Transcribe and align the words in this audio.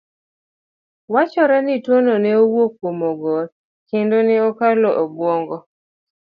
Wachore 1.13 1.57
ni 1.65 1.75
tuwono 1.83 2.13
ne 2.23 2.31
wuok 2.53 2.71
kuom 2.77 2.99
ong'or, 3.11 3.45
kendo 3.89 4.17
ne 4.27 4.35
okalo 4.49 4.89
e 4.93 4.97
obwongo 5.03 5.57